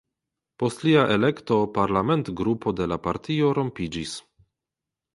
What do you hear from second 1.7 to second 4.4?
parlamentgrupo de la partio rompiĝis.